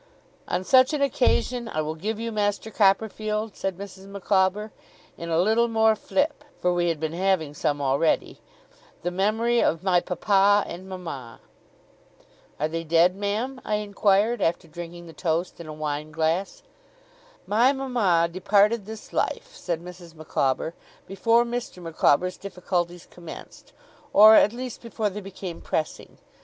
[0.47, 4.07] 'On such an occasion I will give you, Master Copperfield,' said Mrs.
[4.07, 4.71] Micawber,
[5.15, 8.41] 'in a little more flip,' for we had been having some already,
[9.03, 11.39] 'the memory of my papa and mama.'
[12.59, 16.63] 'Are they dead, ma'am?' I inquired, after drinking the toast in a wine glass.
[17.45, 20.15] 'My mama departed this life,' said Mrs.
[20.15, 20.73] Micawber,
[21.05, 21.79] 'before Mr.
[21.79, 23.71] Micawber's difficulties commenced,
[24.13, 26.17] or at least before they became pressing.